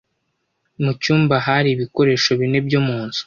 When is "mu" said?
0.83-0.91, 2.87-2.97